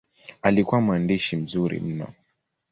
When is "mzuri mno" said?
1.37-2.13